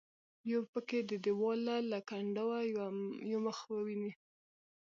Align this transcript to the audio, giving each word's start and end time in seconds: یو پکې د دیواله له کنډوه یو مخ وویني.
یو 0.51 0.61
پکې 0.71 0.99
د 1.09 1.11
دیواله 1.25 1.75
له 1.91 1.99
کنډوه 2.09 2.59
یو 3.29 3.39
مخ 3.45 3.57
وویني. 3.73 4.11